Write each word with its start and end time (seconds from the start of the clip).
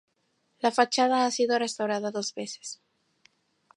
La 0.61 0.71
fachada 0.71 1.19
ha 1.27 1.29
sido 1.29 1.59
restaurada 1.59 2.09
dos 2.09 2.33
veces. 2.33 2.81